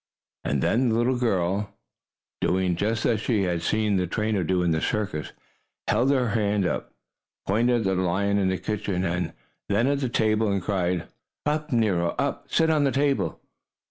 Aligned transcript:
And 0.43 0.63
then 0.63 0.89
the 0.89 0.95
little 0.95 1.19
girl, 1.19 1.75
doing 2.41 2.75
just 2.75 3.05
as 3.05 3.21
she 3.21 3.43
had 3.43 3.61
seen 3.61 3.97
the 3.97 4.07
trainer 4.07 4.43
do 4.43 4.63
in 4.63 4.71
the 4.71 4.81
circus, 4.81 5.31
held 5.87 6.11
up 6.11 6.17
her 6.17 6.29
hand, 6.29 6.67
pointed 7.45 7.85
at 7.85 7.97
the 7.97 8.01
lion 8.01 8.39
in 8.39 8.49
the 8.49 8.57
kitchen, 8.57 9.05
and 9.05 9.31
then 9.69 9.85
at 9.85 9.99
the 9.99 10.09
table, 10.09 10.51
and 10.51 10.59
cried: 10.63 11.07
"Up, 11.45 11.71
Nero! 11.71 12.15
Up! 12.17 12.47
Sit 12.49 12.71
on 12.71 12.83
the 12.83 12.91
table!" 12.91 13.41